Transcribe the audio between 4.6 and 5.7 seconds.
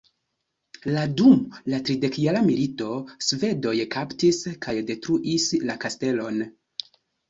kaj detruis